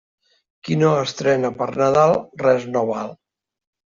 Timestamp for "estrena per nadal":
1.01-2.15